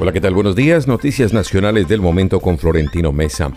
Hola, 0.00 0.12
¿qué 0.12 0.20
tal? 0.20 0.32
Buenos 0.32 0.54
días. 0.54 0.86
Noticias 0.86 1.32
nacionales 1.32 1.88
del 1.88 2.00
momento 2.00 2.38
con 2.38 2.56
Florentino 2.56 3.10
Mesa. 3.10 3.50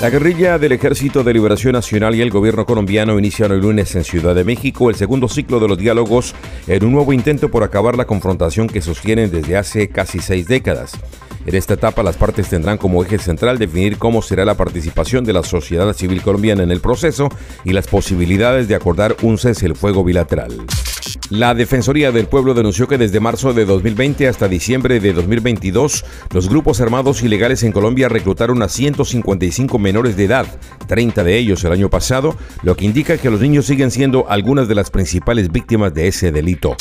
La 0.00 0.10
guerrilla 0.10 0.58
del 0.58 0.72
Ejército 0.72 1.22
de 1.22 1.32
Liberación 1.32 1.74
Nacional 1.74 2.16
y 2.16 2.22
el 2.22 2.30
gobierno 2.30 2.66
colombiano 2.66 3.16
inician 3.20 3.52
el 3.52 3.60
lunes 3.60 3.94
en 3.94 4.02
Ciudad 4.02 4.34
de 4.34 4.42
México 4.42 4.90
el 4.90 4.96
segundo 4.96 5.28
ciclo 5.28 5.60
de 5.60 5.68
los 5.68 5.78
diálogos 5.78 6.34
en 6.66 6.84
un 6.84 6.92
nuevo 6.92 7.12
intento 7.12 7.52
por 7.52 7.62
acabar 7.62 7.96
la 7.96 8.04
confrontación 8.04 8.66
que 8.66 8.82
sostienen 8.82 9.30
desde 9.30 9.56
hace 9.56 9.88
casi 9.88 10.18
seis 10.18 10.48
décadas. 10.48 10.98
En 11.46 11.54
esta 11.54 11.74
etapa 11.74 12.02
las 12.02 12.16
partes 12.16 12.48
tendrán 12.48 12.78
como 12.78 13.04
eje 13.04 13.18
central 13.18 13.58
definir 13.58 13.96
cómo 13.96 14.22
será 14.22 14.44
la 14.44 14.56
participación 14.56 15.24
de 15.24 15.34
la 15.34 15.44
sociedad 15.44 15.92
civil 15.92 16.20
colombiana 16.20 16.64
en 16.64 16.72
el 16.72 16.80
proceso 16.80 17.28
y 17.64 17.72
las 17.72 17.86
posibilidades 17.86 18.66
de 18.66 18.74
acordar 18.74 19.16
un 19.22 19.38
cese 19.38 19.66
el 19.66 19.76
fuego 19.76 20.02
bilateral. 20.02 20.66
La 21.30 21.54
Defensoría 21.54 22.12
del 22.12 22.28
Pueblo 22.28 22.54
denunció 22.54 22.86
que 22.86 22.98
desde 22.98 23.18
marzo 23.20 23.52
de 23.52 23.64
2020 23.64 24.28
hasta 24.28 24.46
diciembre 24.48 25.00
de 25.00 25.12
2022, 25.12 26.04
los 26.32 26.48
grupos 26.48 26.80
armados 26.80 27.22
ilegales 27.22 27.62
en 27.64 27.72
Colombia 27.72 28.08
reclutaron 28.08 28.62
a 28.62 28.68
155 28.68 29.78
menores 29.78 30.16
de 30.16 30.24
edad, 30.24 30.46
30 30.86 31.24
de 31.24 31.36
ellos 31.36 31.64
el 31.64 31.72
año 31.72 31.90
pasado, 31.90 32.36
lo 32.62 32.76
que 32.76 32.84
indica 32.84 33.18
que 33.18 33.30
los 33.30 33.40
niños 33.40 33.66
siguen 33.66 33.90
siendo 33.90 34.30
algunas 34.30 34.68
de 34.68 34.76
las 34.76 34.90
principales 34.90 35.50
víctimas 35.50 35.92
de 35.94 36.08
ese 36.08 36.30
delito. 36.30 36.76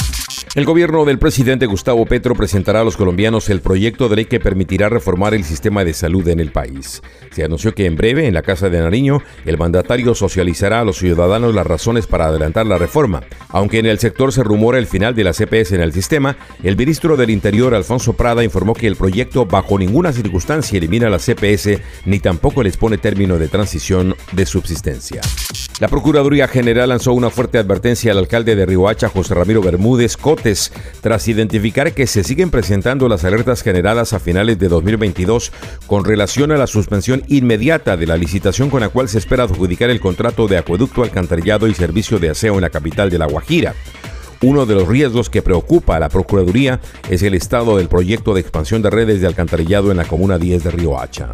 El 0.56 0.64
gobierno 0.64 1.04
del 1.04 1.20
presidente 1.20 1.66
Gustavo 1.66 2.06
Petro 2.06 2.34
presentará 2.34 2.80
a 2.80 2.84
los 2.86 2.96
colombianos 2.96 3.50
el 3.50 3.60
proyecto 3.60 4.08
de 4.08 4.16
ley 4.16 4.26
que 4.26 4.40
permitirá 4.40 4.88
reformar 4.88 5.34
el 5.34 5.44
sistema 5.44 5.84
de 5.84 5.94
salud 5.94 6.26
en 6.30 6.40
el 6.40 6.54
país. 6.54 7.02
Se 7.32 7.44
anunció 7.44 7.76
que 7.76 7.86
en 7.86 7.98
breve, 7.98 8.26
en 8.26 8.34
la 8.34 8.42
Casa 8.42 8.70
de 8.70 8.80
Nariño, 8.80 9.22
el 9.46 9.58
mandatario 9.58 10.16
socializará 10.16 10.80
a 10.80 10.86
los 10.86 10.98
ciudadanos 10.98 11.54
las 11.54 11.68
razones 11.68 12.08
para 12.08 12.28
adelantar 12.28 12.66
la 12.68 12.78
reforma. 12.78 13.22
Aunque 13.50 13.80
en 13.80 13.86
el 13.86 14.00
sector 14.00 14.32
se 14.32 14.44
rumora 14.44 14.78
el 14.78 14.88
final 14.88 15.14
de 15.14 15.26
la 15.26 15.34
CPS 15.34 15.74
en 15.74 15.82
el 15.82 15.92
sistema, 15.92 16.38
el 16.64 16.78
ministro 16.78 17.18
del 17.18 17.32
Interior, 17.32 17.76
Alfonso 17.76 18.14
Prada, 18.14 18.42
informó 18.42 18.76
que 18.76 18.88
el 18.88 18.96
proyecto 18.96 19.46
bajo 19.46 19.78
ninguna 19.78 20.14
circunstancia 20.14 20.78
elimina 20.78 21.10
la 21.10 21.20
CPS 21.20 21.82
ni 22.06 22.20
tampoco 22.20 22.64
les 22.64 22.78
pone 22.78 22.98
término 22.98 23.38
de 23.38 23.50
transición 23.50 24.16
de 24.32 24.46
subsistencia. 24.46 25.20
La 25.82 25.90
Procuraduría 25.90 26.48
General 26.48 26.88
lanzó 26.88 27.12
una 27.12 27.30
fuerte 27.30 27.58
advertencia 27.58 28.14
al 28.14 28.20
alcalde 28.20 28.56
de 28.56 28.66
Riohacha, 28.66 29.10
José 29.10 29.34
Ramiro 29.34 29.62
Bermúdez 29.62 30.16
Tras 31.02 31.28
identificar 31.28 31.94
que 31.94 32.06
se 32.06 32.24
siguen 32.24 32.52
presentando 32.52 33.10
las 33.10 33.24
alertas 33.24 33.64
generadas 33.64 34.14
a 34.14 34.20
finales 34.20 34.60
de 34.60 34.68
2022 34.68 35.52
con 35.88 36.06
relación 36.06 36.52
a 36.52 36.58
la 36.58 36.68
suspensión 36.68 37.24
inmediata 37.28 37.98
de 37.98 38.06
la 38.06 38.16
licitación 38.16 38.70
con 38.70 38.82
la 38.82 38.90
cual 38.90 39.10
se 39.10 39.18
espera 39.18 39.46
adjudicar 39.46 39.90
el 39.90 40.00
contrato 40.00 40.48
de 40.48 40.58
acueducto, 40.58 41.02
alcantarillado 41.02 41.68
y 41.68 41.74
servicio 41.74 42.20
de 42.20 42.30
aseo 42.30 42.56
en 42.56 42.62
la 42.62 42.70
capital 42.70 43.10
de 43.10 43.18
La 43.18 43.26
Guajira. 43.26 43.74
Uno 44.42 44.66
de 44.66 44.76
los 44.76 44.88
riesgos 44.88 45.30
que 45.30 45.42
preocupa 45.42 45.96
a 45.96 46.00
la 46.00 46.10
Procuraduría 46.10 46.80
es 47.10 47.24
el 47.24 47.34
estado 47.34 47.78
del 47.78 47.88
proyecto 47.88 48.34
de 48.34 48.42
expansión 48.42 48.82
de 48.82 48.90
redes 48.90 49.22
de 49.22 49.28
alcantarillado 49.28 49.92
en 49.92 49.98
la 49.98 50.06
Comuna 50.06 50.38
10 50.38 50.64
de 50.64 50.72
Riohacha. 50.72 51.32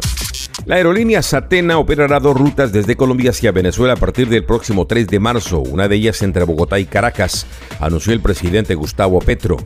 La 0.64 0.76
aerolínea 0.76 1.22
Satena 1.22 1.78
operará 1.78 2.20
dos 2.20 2.36
rutas 2.36 2.72
desde 2.72 2.96
Colombia 2.96 3.30
hacia 3.30 3.50
Venezuela 3.50 3.94
a 3.94 3.96
partir 3.96 4.28
del 4.28 4.44
próximo 4.44 4.86
3 4.86 5.08
de 5.08 5.18
marzo, 5.18 5.58
una 5.58 5.88
de 5.88 5.96
ellas 5.96 6.22
entre 6.22 6.44
Bogotá 6.44 6.78
y 6.78 6.84
Caracas, 6.84 7.46
anunció 7.80 8.12
el 8.12 8.20
presidente 8.20 8.76
Gustavo 8.76 9.18
Petro. 9.18 9.56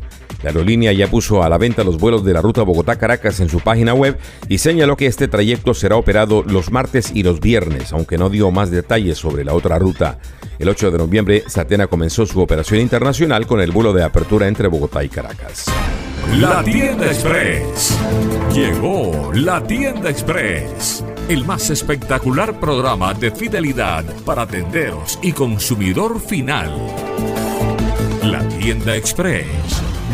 La 0.43 0.51
aerolínea 0.51 0.93
ya 0.93 1.09
puso 1.09 1.43
a 1.43 1.49
la 1.49 1.59
venta 1.59 1.85
los 1.85 1.99
vuelos 1.99 2.25
de 2.25 2.33
la 2.33 2.41
ruta 2.41 2.63
Bogotá-Caracas 2.63 3.41
en 3.41 3.49
su 3.49 3.61
página 3.61 3.95
web 3.95 4.19
y 4.49 4.59
señaló 4.59 4.97
que 4.97 5.07
este 5.07 5.29
trayecto 5.29 5.75
será 5.75 5.97
operado 5.97 6.43
los 6.43 6.71
martes 6.71 7.11
y 7.15 7.23
los 7.23 7.41
viernes, 7.41 7.93
aunque 7.93 8.17
no 8.17 8.31
dio 8.31 8.51
más 8.51 8.71
detalles 8.71 9.19
sobre 9.19 9.45
la 9.45 9.55
otra 9.55 9.79
ruta. 9.79 10.19
El 10.59 10.69
8 10.69 10.91
de 10.91 10.99
noviembre, 10.99 11.45
Satena 11.47 11.87
comenzó 11.87 12.25
su 12.25 12.41
operación 12.41 12.81
internacional 12.81 13.47
con 13.47 13.61
el 13.61 13.71
vuelo 13.71 13.93
de 13.93 14.03
apertura 14.03 14.49
entre 14.49 14.69
Bogotá 14.69 15.05
y 15.05 15.09
Caracas. 15.09 15.67
La 16.35 16.63
Tienda 16.65 17.07
Express. 17.07 17.99
Llegó 18.55 19.31
la 19.35 19.63
Tienda 19.63 20.11
Express. 20.11 21.05
El 21.29 21.45
más 21.45 21.71
espectacular 21.71 22.59
programa 22.59 23.15
de 23.15 23.31
fidelidad 23.31 24.05
para 24.25 24.47
tenderos 24.47 25.19
y 25.23 25.33
consumidor 25.33 26.21
final. 26.21 26.71
La 28.23 28.47
Tienda 28.49 28.97
Express. 28.97 29.47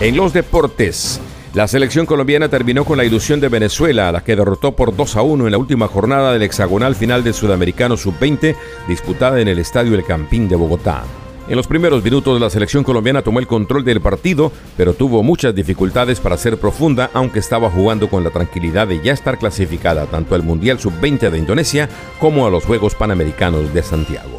En 0.00 0.16
los 0.16 0.32
deportes. 0.32 1.20
La 1.54 1.68
selección 1.68 2.06
colombiana 2.06 2.48
terminó 2.48 2.86
con 2.86 2.96
la 2.96 3.04
ilusión 3.04 3.38
de 3.38 3.50
Venezuela, 3.50 4.08
a 4.08 4.12
la 4.12 4.24
que 4.24 4.36
derrotó 4.36 4.74
por 4.74 4.96
2 4.96 5.16
a 5.16 5.22
1 5.22 5.46
en 5.46 5.52
la 5.52 5.58
última 5.58 5.86
jornada 5.86 6.32
del 6.32 6.42
hexagonal 6.42 6.94
final 6.94 7.22
del 7.22 7.34
Sudamericano 7.34 7.98
Sub-20, 7.98 8.56
disputada 8.88 9.38
en 9.38 9.48
el 9.48 9.58
Estadio 9.58 9.94
El 9.94 10.04
Campín 10.04 10.48
de 10.48 10.56
Bogotá. 10.56 11.04
En 11.52 11.56
los 11.58 11.66
primeros 11.66 12.02
minutos 12.02 12.40
la 12.40 12.48
selección 12.48 12.82
colombiana 12.82 13.20
tomó 13.20 13.38
el 13.38 13.46
control 13.46 13.84
del 13.84 14.00
partido, 14.00 14.50
pero 14.74 14.94
tuvo 14.94 15.22
muchas 15.22 15.54
dificultades 15.54 16.18
para 16.18 16.38
ser 16.38 16.56
profunda, 16.56 17.10
aunque 17.12 17.40
estaba 17.40 17.68
jugando 17.68 18.08
con 18.08 18.24
la 18.24 18.30
tranquilidad 18.30 18.88
de 18.88 19.02
ya 19.02 19.12
estar 19.12 19.36
clasificada 19.36 20.06
tanto 20.06 20.34
al 20.34 20.44
Mundial 20.44 20.80
Sub-20 20.80 21.28
de 21.28 21.36
Indonesia 21.36 21.90
como 22.18 22.46
a 22.46 22.50
los 22.50 22.64
Juegos 22.64 22.94
Panamericanos 22.94 23.74
de 23.74 23.82
Santiago. 23.82 24.38